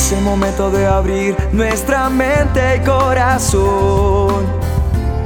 Es 0.00 0.12
el 0.12 0.22
momento 0.22 0.70
de 0.70 0.86
abrir 0.86 1.36
nuestra 1.52 2.08
mente 2.08 2.76
y 2.76 2.80
corazón 2.80 4.46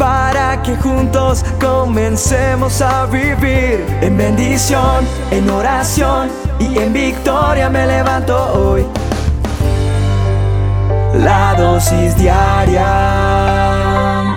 para 0.00 0.60
que 0.64 0.74
juntos 0.76 1.44
comencemos 1.60 2.82
a 2.82 3.06
vivir 3.06 3.86
en 4.00 4.16
bendición, 4.16 5.06
en 5.30 5.48
oración 5.48 6.28
y 6.58 6.76
en 6.76 6.92
victoria 6.92 7.70
me 7.70 7.86
levanto 7.86 8.36
hoy. 8.52 8.84
La 11.20 11.54
dosis 11.56 12.16
diaria 12.18 12.82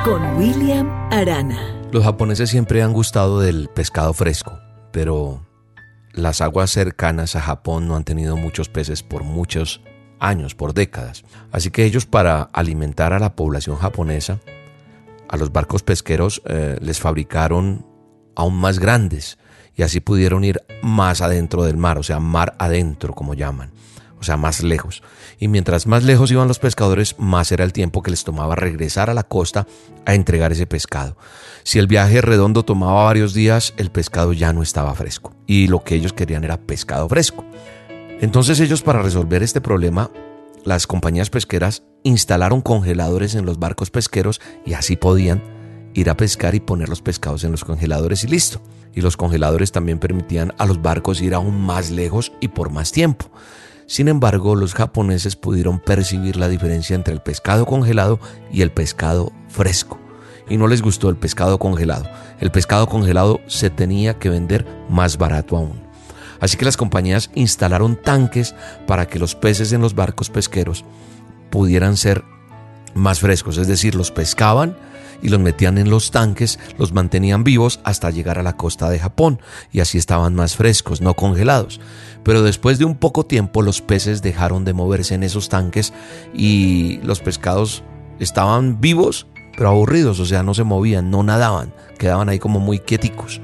con 0.06 0.38
William 0.38 0.88
Arana. 1.12 1.58
Los 1.92 2.04
japoneses 2.04 2.52
siempre 2.52 2.84
han 2.84 2.94
gustado 2.94 3.40
del 3.40 3.70
pescado 3.70 4.14
fresco, 4.14 4.60
pero 4.92 5.44
las 6.14 6.42
aguas 6.42 6.70
cercanas 6.70 7.36
a 7.36 7.42
Japón 7.42 7.88
no 7.88 7.96
han 7.96 8.04
tenido 8.04 8.38
muchos 8.38 8.70
peces 8.70 9.02
por 9.02 9.24
muchos 9.24 9.82
años, 10.20 10.56
por 10.56 10.74
décadas. 10.74 11.24
Así 11.52 11.72
que 11.72 11.86
ellos 11.86 12.06
para 12.06 12.44
alimentar 12.54 13.14
a 13.14 13.20
la 13.20 13.36
población 13.36 13.78
japonesa, 13.78 14.40
a 15.28 15.38
los 15.38 15.52
barcos 15.52 15.84
pesqueros 15.84 16.42
eh, 16.46 16.78
les 16.82 17.00
fabricaron 17.00 17.86
aún 18.36 18.56
más 18.56 18.80
grandes 18.80 19.38
y 19.76 19.84
así 19.84 20.00
pudieron 20.00 20.44
ir 20.44 20.62
más 20.82 21.22
adentro 21.22 21.64
del 21.64 21.78
mar, 21.78 21.98
o 21.98 22.04
sea, 22.04 22.20
mar 22.20 22.56
adentro 22.58 23.14
como 23.14 23.36
llaman, 23.36 23.72
o 24.20 24.24
sea, 24.24 24.38
más 24.38 24.64
lejos. 24.64 25.04
Y 25.40 25.48
mientras 25.48 25.86
más 25.86 26.04
lejos 26.04 26.32
iban 26.32 26.48
los 26.48 26.60
pescadores, 26.60 27.16
más 27.20 27.52
era 27.52 27.64
el 27.64 27.74
tiempo 27.74 28.02
que 28.02 28.12
les 28.12 28.24
tomaba 28.24 28.56
regresar 28.56 29.10
a 29.10 29.14
la 29.14 29.24
costa 29.24 29.68
a 30.06 30.16
entregar 30.16 30.52
ese 30.52 30.66
pescado. 30.66 31.16
Si 31.64 31.78
el 31.78 31.88
viaje 31.88 32.22
redondo 32.22 32.64
tomaba 32.64 33.04
varios 33.04 33.34
días, 33.34 33.74
el 33.78 33.92
pescado 33.92 34.34
ya 34.34 34.54
no 34.54 34.64
estaba 34.64 34.96
fresco 34.96 35.36
y 35.46 35.68
lo 35.68 35.84
que 35.84 35.96
ellos 35.96 36.14
querían 36.14 36.44
era 36.44 36.58
pescado 36.58 37.08
fresco. 37.08 37.46
Entonces 38.20 38.60
ellos 38.60 38.82
para 38.82 39.02
resolver 39.02 39.44
este 39.44 39.62
problema, 39.62 40.10
las 40.64 40.88
compañías 40.88 41.30
pesqueras 41.30 41.84
instalaron 42.04 42.62
congeladores 42.62 43.36
en 43.36 43.46
los 43.46 43.60
barcos 43.60 43.92
pesqueros 43.92 44.42
y 44.66 44.74
así 44.74 44.96
podían 44.96 45.44
ir 45.94 46.10
a 46.10 46.18
pescar 46.18 46.56
y 46.56 46.60
poner 46.60 46.90
los 46.90 47.02
pescados 47.02 47.44
en 47.44 47.52
los 47.52 47.64
congeladores 47.64 48.24
y 48.24 48.28
listo. 48.28 48.62
Y 48.94 49.02
los 49.02 49.18
congeladores 49.18 49.72
también 49.72 50.00
permitían 50.00 50.54
a 50.58 50.66
los 50.66 50.82
barcos 50.82 51.22
ir 51.22 51.36
aún 51.36 51.62
más 51.62 51.92
lejos 51.92 52.32
y 52.40 52.48
por 52.48 52.72
más 52.72 52.92
tiempo. 52.92 53.30
Sin 53.86 54.08
embargo, 54.08 54.56
los 54.56 54.74
japoneses 54.74 55.36
pudieron 55.36 55.80
percibir 55.80 56.36
la 56.36 56.50
diferencia 56.50 56.96
entre 56.96 57.14
el 57.14 57.22
pescado 57.22 57.66
congelado 57.66 58.20
y 58.52 58.62
el 58.62 58.72
pescado 58.72 59.32
fresco. 59.48 60.00
Y 60.50 60.58
no 60.58 60.68
les 60.68 60.82
gustó 60.82 61.10
el 61.10 61.18
pescado 61.18 61.60
congelado. 61.60 62.10
El 62.40 62.52
pescado 62.52 62.88
congelado 62.88 63.40
se 63.48 63.70
tenía 63.70 64.18
que 64.18 64.30
vender 64.30 64.66
más 64.90 65.18
barato 65.18 65.56
aún. 65.56 65.87
Así 66.40 66.58
que 66.58 66.66
las 66.66 66.78
compañías 66.78 67.30
instalaron 67.36 68.02
tanques 68.02 68.56
para 68.86 69.08
que 69.08 69.20
los 69.20 69.36
peces 69.36 69.72
en 69.74 69.82
los 69.82 69.96
barcos 69.96 70.30
pesqueros 70.30 70.86
pudieran 71.50 71.98
ser 71.98 72.24
más 72.94 73.20
frescos, 73.20 73.58
es 73.58 73.68
decir, 73.68 73.96
los 73.96 74.12
pescaban 74.12 74.76
y 75.22 75.30
los 75.30 75.40
metían 75.40 75.78
en 75.78 75.90
los 75.90 76.12
tanques, 76.12 76.60
los 76.78 76.94
mantenían 76.94 77.44
vivos 77.44 77.80
hasta 77.84 78.12
llegar 78.12 78.40
a 78.40 78.44
la 78.44 78.58
costa 78.58 78.90
de 78.90 79.00
Japón 79.00 79.40
y 79.72 79.80
así 79.80 79.98
estaban 79.98 80.36
más 80.36 80.56
frescos, 80.56 81.02
no 81.02 81.16
congelados. 81.16 81.80
Pero 82.24 82.44
después 82.44 82.78
de 82.78 82.86
un 82.86 82.96
poco 82.96 83.26
tiempo 83.26 83.62
los 83.62 83.82
peces 83.82 84.22
dejaron 84.22 84.66
de 84.66 84.74
moverse 84.74 85.16
en 85.16 85.24
esos 85.24 85.50
tanques 85.50 85.94
y 86.34 87.00
los 87.04 87.20
pescados 87.20 87.84
estaban 88.20 88.82
vivos 88.82 89.28
pero 89.58 89.70
aburridos, 89.70 90.20
o 90.20 90.26
sea, 90.26 90.44
no 90.44 90.54
se 90.54 90.64
movían, 90.64 91.10
no 91.10 91.24
nadaban, 91.24 91.74
quedaban 91.98 92.30
ahí 92.30 92.38
como 92.38 92.60
muy 92.60 92.78
quieticos. 92.78 93.42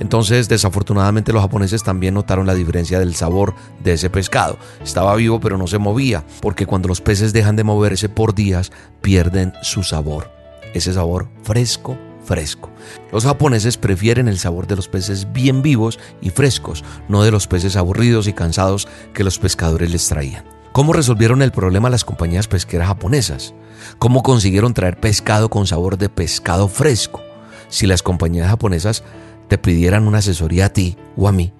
Entonces, 0.00 0.48
desafortunadamente, 0.48 1.32
los 1.32 1.42
japoneses 1.42 1.82
también 1.82 2.14
notaron 2.14 2.46
la 2.46 2.54
diferencia 2.54 2.98
del 2.98 3.14
sabor 3.14 3.54
de 3.82 3.92
ese 3.92 4.10
pescado. 4.10 4.58
Estaba 4.82 5.14
vivo, 5.14 5.40
pero 5.40 5.56
no 5.56 5.66
se 5.66 5.78
movía, 5.78 6.24
porque 6.40 6.66
cuando 6.66 6.88
los 6.88 7.00
peces 7.00 7.32
dejan 7.32 7.56
de 7.56 7.64
moverse 7.64 8.08
por 8.08 8.34
días, 8.34 8.72
pierden 9.00 9.52
su 9.62 9.82
sabor. 9.82 10.30
Ese 10.74 10.92
sabor 10.92 11.28
fresco, 11.42 11.96
fresco. 12.24 12.70
Los 13.12 13.24
japoneses 13.24 13.76
prefieren 13.76 14.28
el 14.28 14.38
sabor 14.38 14.66
de 14.66 14.76
los 14.76 14.88
peces 14.88 15.32
bien 15.32 15.62
vivos 15.62 16.00
y 16.20 16.30
frescos, 16.30 16.84
no 17.08 17.22
de 17.22 17.30
los 17.30 17.46
peces 17.46 17.76
aburridos 17.76 18.26
y 18.26 18.32
cansados 18.32 18.88
que 19.12 19.24
los 19.24 19.38
pescadores 19.38 19.90
les 19.90 20.08
traían. 20.08 20.44
¿Cómo 20.72 20.92
resolvieron 20.92 21.40
el 21.42 21.52
problema 21.52 21.88
las 21.88 22.04
compañías 22.04 22.48
pesqueras 22.48 22.88
japonesas? 22.88 23.54
¿Cómo 24.00 24.24
consiguieron 24.24 24.74
traer 24.74 24.98
pescado 24.98 25.48
con 25.48 25.68
sabor 25.68 25.98
de 25.98 26.08
pescado 26.08 26.66
fresco? 26.66 27.22
Si 27.68 27.86
las 27.86 28.02
compañías 28.02 28.48
japonesas 28.48 29.04
te 29.48 29.58
pidieran 29.58 30.06
una 30.06 30.18
asesoría 30.18 30.66
a 30.66 30.72
ti 30.72 30.96
o 31.16 31.28
a 31.28 31.32
mí, 31.32 31.52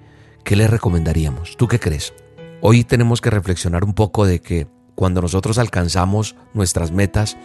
¿qué 0.43 0.55
le 0.55 0.67
recomendaríamos? 0.67 1.57
¿Tú 1.57 1.67
qué 1.67 1.79
crees? 1.79 2.13
Hoy 2.61 2.83
tenemos 2.83 3.21
que 3.21 3.29
reflexionar 3.29 3.83
un 3.83 3.93
poco 3.93 4.25
de 4.25 4.39
que 4.39 4.67
cuando 4.95 5.21
nosotros 5.21 5.57
alcanzamos 5.57 6.35
nuestras 6.53 6.91
metas, 6.91 7.37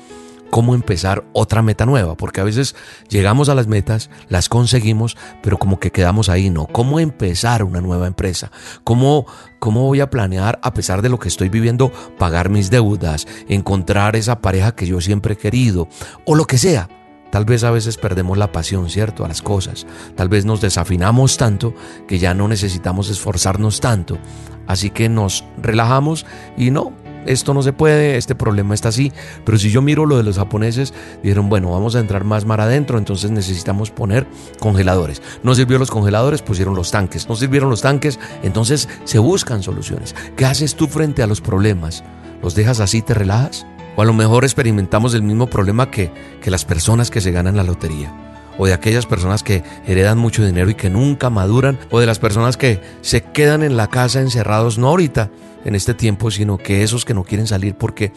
cómo 0.50 0.74
empezar 0.74 1.24
otra 1.32 1.62
meta 1.62 1.86
nueva, 1.86 2.16
porque 2.16 2.40
a 2.40 2.44
veces 2.44 2.74
llegamos 3.08 3.48
a 3.48 3.54
las 3.54 3.66
metas, 3.66 4.10
las 4.28 4.48
conseguimos, 4.48 5.16
pero 5.42 5.58
como 5.58 5.78
que 5.78 5.92
quedamos 5.92 6.28
ahí, 6.28 6.50
¿no? 6.50 6.66
¿Cómo 6.66 7.00
empezar 7.00 7.64
una 7.64 7.80
nueva 7.80 8.06
empresa? 8.06 8.50
¿Cómo, 8.84 9.26
cómo 9.58 9.86
voy 9.86 10.00
a 10.00 10.10
planear, 10.10 10.58
a 10.62 10.74
pesar 10.74 11.02
de 11.02 11.08
lo 11.08 11.18
que 11.18 11.28
estoy 11.28 11.48
viviendo, 11.48 11.92
pagar 12.18 12.50
mis 12.50 12.70
deudas, 12.70 13.26
encontrar 13.48 14.16
esa 14.16 14.40
pareja 14.40 14.74
que 14.74 14.86
yo 14.86 15.00
siempre 15.00 15.34
he 15.34 15.38
querido, 15.38 15.88
o 16.26 16.34
lo 16.34 16.44
que 16.44 16.58
sea? 16.58 16.88
Tal 17.30 17.44
vez 17.44 17.64
a 17.64 17.70
veces 17.70 17.96
perdemos 17.96 18.36
la 18.38 18.52
pasión, 18.52 18.90
¿cierto? 18.90 19.24
A 19.24 19.28
las 19.28 19.42
cosas. 19.42 19.86
Tal 20.16 20.28
vez 20.28 20.44
nos 20.44 20.60
desafinamos 20.60 21.36
tanto 21.36 21.74
que 22.08 22.18
ya 22.18 22.34
no 22.34 22.48
necesitamos 22.48 23.08
esforzarnos 23.08 23.80
tanto. 23.80 24.18
Así 24.66 24.90
que 24.90 25.08
nos 25.08 25.44
relajamos 25.60 26.26
y 26.56 26.70
no, 26.70 26.92
esto 27.26 27.54
no 27.54 27.62
se 27.62 27.72
puede, 27.72 28.16
este 28.16 28.34
problema 28.34 28.74
está 28.74 28.88
así. 28.88 29.12
Pero 29.44 29.58
si 29.58 29.70
yo 29.70 29.82
miro 29.82 30.06
lo 30.06 30.16
de 30.16 30.22
los 30.22 30.38
japoneses, 30.38 30.94
dijeron, 31.22 31.48
bueno, 31.48 31.70
vamos 31.70 31.94
a 31.94 32.00
entrar 32.00 32.24
más 32.24 32.44
mar 32.44 32.60
adentro, 32.60 32.98
entonces 32.98 33.30
necesitamos 33.30 33.90
poner 33.90 34.26
congeladores. 34.58 35.22
No 35.42 35.54
sirvió 35.54 35.78
los 35.78 35.90
congeladores, 35.90 36.42
pusieron 36.42 36.74
los 36.74 36.90
tanques. 36.90 37.28
No 37.28 37.36
sirvieron 37.36 37.70
los 37.70 37.82
tanques, 37.82 38.18
entonces 38.42 38.88
se 39.04 39.18
buscan 39.18 39.62
soluciones. 39.62 40.14
¿Qué 40.36 40.46
haces 40.46 40.74
tú 40.74 40.86
frente 40.86 41.22
a 41.22 41.26
los 41.26 41.40
problemas? 41.40 42.02
¿Los 42.42 42.54
dejas 42.54 42.80
así, 42.80 43.02
te 43.02 43.14
relajas? 43.14 43.66
O 44.00 44.02
a 44.02 44.06
lo 44.06 44.14
mejor 44.14 44.44
experimentamos 44.44 45.12
el 45.12 45.22
mismo 45.22 45.48
problema 45.48 45.90
que, 45.90 46.10
que 46.40 46.50
las 46.50 46.64
personas 46.64 47.10
que 47.10 47.20
se 47.20 47.32
ganan 47.32 47.58
la 47.58 47.64
lotería. 47.64 48.48
O 48.56 48.64
de 48.64 48.72
aquellas 48.72 49.04
personas 49.04 49.42
que 49.42 49.62
heredan 49.86 50.16
mucho 50.16 50.42
dinero 50.42 50.70
y 50.70 50.74
que 50.74 50.88
nunca 50.88 51.28
maduran. 51.28 51.78
O 51.90 52.00
de 52.00 52.06
las 52.06 52.18
personas 52.18 52.56
que 52.56 52.80
se 53.02 53.22
quedan 53.22 53.62
en 53.62 53.76
la 53.76 53.88
casa 53.88 54.22
encerrados, 54.22 54.78
no 54.78 54.88
ahorita, 54.88 55.30
en 55.66 55.74
este 55.74 55.92
tiempo, 55.92 56.30
sino 56.30 56.56
que 56.56 56.82
esos 56.82 57.04
que 57.04 57.12
no 57.12 57.24
quieren 57.24 57.46
salir 57.46 57.74
porque 57.74 58.14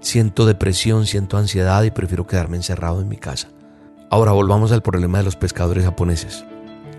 siento 0.00 0.44
depresión, 0.44 1.06
siento 1.06 1.38
ansiedad 1.38 1.82
y 1.82 1.90
prefiero 1.90 2.26
quedarme 2.26 2.58
encerrado 2.58 3.00
en 3.00 3.08
mi 3.08 3.16
casa. 3.16 3.48
Ahora 4.10 4.32
volvamos 4.32 4.70
al 4.70 4.82
problema 4.82 5.16
de 5.16 5.24
los 5.24 5.36
pescadores 5.36 5.86
japoneses. 5.86 6.44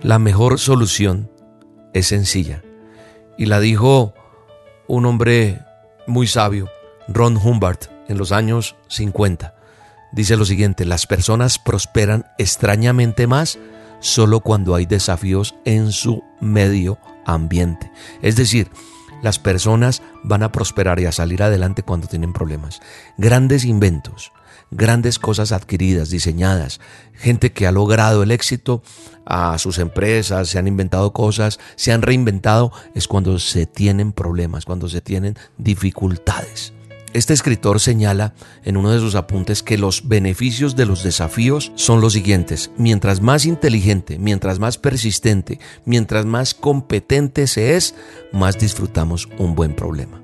La 0.02 0.18
mejor 0.18 0.58
solución 0.58 1.30
es 1.94 2.08
sencilla 2.08 2.64
y 3.38 3.46
la 3.46 3.60
dijo 3.60 4.16
un 4.88 5.06
hombre 5.06 5.60
muy 6.08 6.26
sabio, 6.26 6.68
Ron 7.08 7.38
Humbert, 7.38 7.93
en 8.08 8.18
los 8.18 8.32
años 8.32 8.76
50. 8.90 9.56
Dice 10.12 10.38
lo 10.38 10.46
siguiente, 10.46 10.86
las 10.86 11.08
personas 11.08 11.58
prosperan 11.58 12.26
extrañamente 12.38 13.28
más 13.28 13.58
solo 14.00 14.42
cuando 14.42 14.76
hay 14.76 14.86
desafíos 14.86 15.56
en 15.66 15.92
su 15.92 16.24
medio 16.40 17.00
ambiente. 17.26 17.92
Es 18.22 18.36
decir, 18.36 18.70
las 19.24 19.40
personas 19.40 20.02
van 20.24 20.44
a 20.44 20.52
prosperar 20.52 21.00
y 21.00 21.06
a 21.06 21.12
salir 21.12 21.42
adelante 21.42 21.82
cuando 21.82 22.08
tienen 22.08 22.34
problemas. 22.34 22.82
Grandes 23.18 23.64
inventos, 23.64 24.34
grandes 24.70 25.18
cosas 25.18 25.52
adquiridas, 25.52 26.10
diseñadas, 26.10 26.82
gente 27.14 27.54
que 27.54 27.66
ha 27.66 27.72
logrado 27.72 28.22
el 28.22 28.32
éxito 28.32 28.84
a 29.26 29.58
sus 29.58 29.80
empresas, 29.80 30.50
se 30.50 30.60
han 30.60 30.68
inventado 30.68 31.14
cosas, 31.14 31.60
se 31.76 31.94
han 31.94 32.02
reinventado, 32.02 32.74
es 32.94 33.08
cuando 33.08 33.40
se 33.40 33.66
tienen 33.66 34.12
problemas, 34.12 34.66
cuando 34.66 34.90
se 34.90 35.02
tienen 35.02 35.38
dificultades. 35.58 36.74
Este 37.14 37.34
escritor 37.34 37.80
señala 37.80 38.34
en 38.64 38.76
uno 38.76 38.90
de 38.90 39.00
sus 39.00 39.14
apuntes 39.14 39.62
que 39.62 39.78
los 39.78 40.08
beneficios 40.08 40.76
de 40.76 40.88
los 40.88 41.04
desafíos 41.04 41.72
son 41.76 42.02
los 42.02 42.14
siguientes. 42.14 42.72
Mientras 42.76 43.22
más 43.22 43.46
inteligente, 43.46 44.18
mientras 44.18 44.58
más 44.58 44.80
persistente, 44.80 45.60
mientras 45.86 46.26
más 46.26 46.56
competente 46.56 47.46
se 47.46 47.76
es, 47.76 47.94
más 48.32 48.58
disfrutamos 48.58 49.30
un 49.38 49.54
buen 49.54 49.76
problema. 49.76 50.24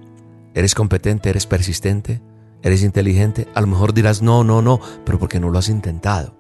¿Eres 0.56 0.74
competente? 0.74 1.30
¿Eres 1.30 1.46
persistente? 1.46 2.22
¿Eres 2.64 2.82
inteligente? 2.82 3.48
A 3.54 3.62
lo 3.62 3.68
mejor 3.68 3.94
dirás 3.94 4.24
no, 4.24 4.44
no, 4.44 4.64
no, 4.64 4.80
pero 5.06 5.20
porque 5.20 5.40
no 5.40 5.52
lo 5.52 5.60
has 5.60 5.70
intentado. 5.70 6.36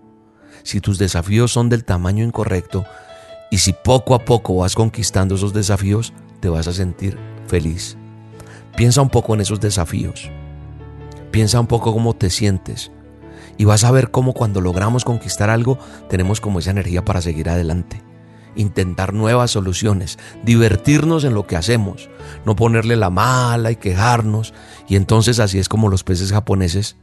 Si 0.63 0.81
tus 0.81 0.97
desafíos 0.97 1.51
son 1.51 1.69
del 1.69 1.85
tamaño 1.85 2.25
incorrecto 2.25 2.85
y 3.51 3.59
si 3.59 3.73
poco 3.73 4.15
a 4.15 4.25
poco 4.25 4.55
vas 4.55 4.73
conquistando 4.73 5.35
esos 5.35 5.53
desafíos, 5.53 6.11
te 6.39 6.49
vas 6.49 6.67
a 6.67 6.73
sentir 6.73 7.19
feliz. 7.47 7.97
Piensa 8.79 9.01
un 9.01 9.09
poco 9.09 9.33
en 9.33 9.41
esos 9.41 9.59
desafíos. 9.59 10.31
Piensa 11.31 11.59
un 11.59 11.67
poco 11.67 11.91
cómo 11.91 12.15
te 12.15 12.29
sientes 12.29 12.93
y 13.57 13.65
vas 13.65 13.83
a 13.83 13.91
ver 13.91 14.09
cómo 14.09 14.31
cuando 14.31 14.61
logramos 14.61 15.03
conquistar 15.03 15.49
algo 15.49 15.77
tenemos 16.07 16.39
como 16.39 16.59
esa 16.59 16.71
energía 16.71 17.03
para 17.03 17.19
seguir 17.19 17.49
adelante. 17.49 18.01
intentar 18.55 19.13
nuevas 19.13 19.51
soluciones, 19.51 20.17
divertirnos 20.45 21.25
en 21.25 21.33
lo 21.33 21.45
que 21.45 21.57
hacemos, 21.57 22.09
no 22.45 22.55
ponerle 22.55 22.95
la 22.95 23.09
mala 23.09 23.69
y 23.71 23.75
quejarnos. 23.75 24.53
Y 24.87 24.95
entonces 24.95 25.41
así 25.41 25.59
es 25.59 25.67
como 25.67 25.89
los 25.89 26.05
peces 26.05 26.31
japoneses 26.31 26.95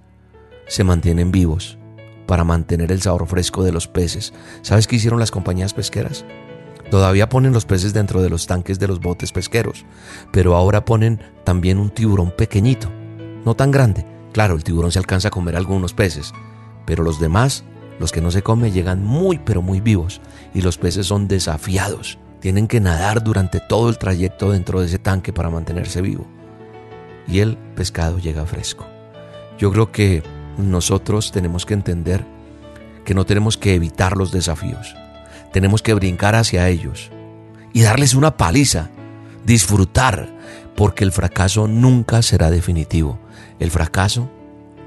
se 0.69 0.83
mantienen 0.83 1.31
vivos 1.31 1.77
para 2.27 2.43
mantener 2.43 2.91
el 2.91 3.03
sabor 3.03 3.27
fresco 3.27 3.63
de 3.65 3.73
los 3.73 3.87
peces. 3.87 4.33
¿Sabes 4.63 4.87
qué 4.87 4.97
hicieron 4.97 5.21
las 5.21 5.31
compañías 5.31 5.75
pesqueras? 5.75 6.25
Todavía 6.91 7.29
ponen 7.29 7.53
los 7.53 7.65
peces 7.65 7.93
dentro 7.93 8.23
de 8.23 8.31
los 8.31 8.47
tanques 8.47 8.79
de 8.79 8.89
los 8.89 9.01
botes 9.01 9.33
pesqueros, 9.33 9.85
pero 10.33 10.55
ahora 10.55 10.85
ponen 10.85 11.21
también 11.45 11.79
un 11.79 11.91
tiburón 11.91 12.31
pequeñito, 12.31 12.91
no 13.45 13.55
tan 13.55 13.71
grande. 13.71 14.07
Claro, 14.33 14.55
el 14.55 14.65
tiburón 14.65 14.93
se 14.93 14.99
alcanza 14.99 15.29
a 15.29 15.31
comer 15.31 15.57
algunos 15.57 15.95
peces, 15.95 16.33
pero 16.85 17.03
los 17.03 17.19
demás 17.19 17.65
los 17.99 18.13
que 18.13 18.21
no 18.21 18.31
se 18.31 18.43
comen 18.43 18.73
llegan 18.73 19.05
muy 19.05 19.39
pero 19.39 19.63
muy 19.63 19.81
vivos 19.81 20.21
y 20.55 20.61
los 20.61 20.79
peces 20.79 21.07
son 21.07 21.29
desafiados. 21.29 22.19
Tienen 22.41 22.69
que 22.69 22.81
nadar 22.81 23.23
durante 23.25 23.61
todo 23.61 23.89
el 23.89 23.99
trayecto 23.99 24.51
dentro 24.51 24.81
de 24.81 24.87
ese 24.87 24.99
tanque 24.99 25.33
para 25.33 25.51
mantenerse 25.51 26.03
vivo. 26.03 26.27
Y 27.27 27.41
el 27.41 27.57
pescado 27.75 28.19
llega 28.19 28.47
fresco. 28.47 28.87
Yo 29.59 29.73
creo 29.73 29.91
que 29.91 30.23
nosotros 30.59 31.33
tenemos 31.33 31.65
que 31.65 31.75
entender 31.75 32.25
que 33.05 33.15
no 33.15 33.25
tenemos 33.25 33.57
que 33.57 33.75
evitar 33.75 34.17
los 34.17 34.31
desafíos. 34.31 34.95
Tenemos 35.57 35.81
que 35.81 35.95
brincar 35.95 36.35
hacia 36.35 36.69
ellos 36.69 37.11
y 37.73 37.81
darles 37.81 38.13
una 38.13 38.37
paliza, 38.37 38.91
disfrutar, 39.47 40.29
porque 40.77 41.03
el 41.03 41.13
fracaso 41.13 41.67
nunca 41.67 42.21
será 42.21 42.51
definitivo. 42.51 43.19
El 43.59 43.71
fracaso 43.71 44.29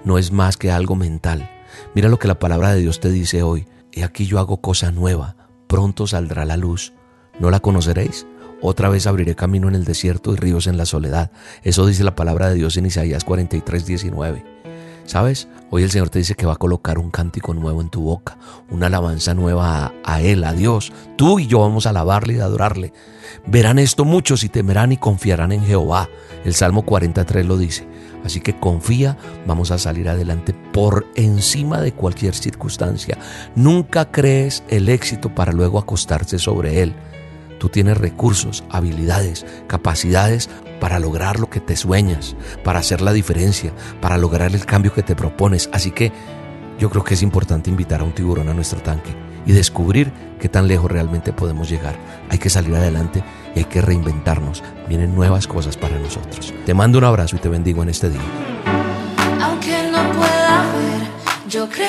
no 0.04 0.19
es 0.19 0.31
más 0.31 0.57
que 0.57 0.69
algo 0.69 0.95
mental 0.95 1.50
Mira 1.95 2.07
lo 2.07 2.19
que 2.19 2.27
la 2.27 2.38
palabra 2.38 2.71
de 2.71 2.81
Dios 2.81 3.00
te 3.00 3.10
dice 3.10 3.42
hoy. 3.42 3.68
He 3.92 4.04
aquí 4.04 4.27
yo 4.27 4.38
hago 4.38 4.62
cosa 4.62 4.92
nueva, 4.92 5.36
pronto 5.68 6.06
saldrá 6.06 6.45
la 6.45 6.56
luz. 6.56 6.94
¿No 7.39 7.50
la 7.50 7.62
conoceréis? 7.62 8.27
Otra 8.62 8.89
vez 8.89 9.07
abriré 9.07 9.33
camino 9.36 9.69
en 9.69 9.75
el 9.75 9.86
desierto 9.86 10.33
y 10.33 10.36
ríos 10.36 10.68
en 10.68 10.77
la 10.77 10.86
soledad. 10.86 11.31
Eso 11.63 11.88
dice 11.88 12.04
la 12.04 12.16
palabra 12.16 12.50
de 12.50 12.56
Dios 12.56 12.77
en 12.77 12.86
Isaías 12.86 13.24
43, 13.24 13.88
19. 13.88 14.59
¿Sabes? 15.10 15.48
Hoy 15.72 15.82
el 15.82 15.90
Señor 15.90 16.12
te 16.12 16.20
dice 16.20 16.36
que 16.36 16.46
va 16.46 16.54
a 16.54 16.58
colocar 16.58 17.00
un 17.00 17.10
cántico 17.10 17.56
nuevo 17.56 17.82
en 17.82 17.90
tu 17.90 18.02
boca, 18.02 18.38
una 18.70 18.86
alabanza 18.86 19.34
nueva 19.34 19.92
a, 20.06 20.22
Él, 20.22 20.44
a 20.44 20.54
Dios. 20.54 20.94
Tú 21.16 21.40
y 21.40 21.48
yo 21.48 21.62
vamos 21.62 21.88
a 21.88 21.90
alabarle 21.90 22.36
y 22.36 22.40
adorarle. 22.40 22.94
Verán 23.48 23.80
esto 23.80 24.06
muchos 24.06 24.44
y 24.44 24.50
temerán 24.50 24.92
y 24.92 24.98
confiarán 24.98 25.52
en 25.52 25.64
Jehová. 25.64 26.10
El 26.46 26.54
Salmo 26.54 26.86
43 26.86 27.44
lo 27.44 27.58
dice. 27.58 27.88
Así 28.24 28.40
que 28.40 28.60
confía, 28.60 29.18
vamos 29.48 29.72
a 29.72 29.80
salir 29.80 30.08
adelante 30.10 30.54
por 30.54 31.08
encima 31.16 31.82
de 31.82 31.92
cualquier 31.92 32.36
circunstancia. 32.36 33.18
Nunca 33.56 34.12
crees 34.12 34.64
el 34.70 34.90
éxito 34.90 35.34
para 35.34 35.54
luego 35.54 35.80
acostarse 35.80 36.38
sobre 36.38 36.84
él. 36.84 36.94
Tú 37.60 37.70
tienes 37.70 37.98
recursos, 37.98 38.64
habilidades, 38.70 39.46
capacidades 39.68 40.50
para 40.80 40.98
lograr 40.98 41.40
lo 41.40 41.50
que 41.50 41.60
te 41.60 41.76
sueñas, 41.76 42.36
para 42.64 42.80
hacer 42.80 43.02
la 43.02 43.14
diferencia, 43.14 43.74
para 44.02 44.18
lograr 44.18 44.56
el 44.56 44.66
cambio 44.66 44.94
que 44.94 45.04
te 45.04 45.16
propones. 45.16 45.70
Así 45.74 45.92
que 45.92 46.12
yo 46.80 46.90
creo 46.90 47.04
que 47.04 47.16
es 47.16 47.22
importante 47.22 47.70
invitar 47.70 48.00
a 48.00 48.06
un 48.06 48.14
tiburón 48.14 48.48
a 48.48 48.54
nuestro 48.54 48.82
tanque 48.82 49.14
y 49.46 49.52
descubrir 49.52 50.12
qué 50.40 50.48
tan 50.48 50.68
lejos 50.68 50.90
realmente 50.90 51.34
podemos 51.34 51.70
llegar. 51.70 51.96
Hay 52.30 52.38
que 52.38 52.50
salir 52.50 52.74
adelante 52.76 53.24
y 53.56 53.60
hay 53.60 53.66
que 53.66 53.82
reinventarnos. 53.82 54.64
Vienen 54.88 55.14
nuevas 55.14 55.46
cosas 55.46 55.76
para 55.76 56.00
nosotros. 56.00 56.54
Te 56.66 56.74
mando 56.74 56.98
un 56.98 57.04
abrazo 57.04 57.36
y 57.36 57.40
te 57.40 57.50
bendigo 57.50 57.84
en 57.84 57.90
este 57.90 58.10
día. 58.10 58.22
Aunque 59.42 59.92
no 59.92 60.12
pueda 60.14 60.72
ver, 60.72 61.50
yo 61.50 61.70
creeré 61.70 61.89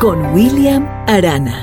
Con 0.00 0.34
William 0.34 0.88
Arana. 1.06 1.58